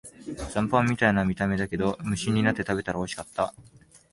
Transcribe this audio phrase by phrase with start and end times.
[0.49, 3.53] 残飯みたいな見た目だけど、無心になって食べたらおいしかった